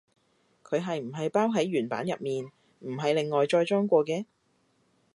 [0.63, 2.45] 佢係唔係包喺原版入面，
[2.79, 4.25] 唔係另外再裝過嘅？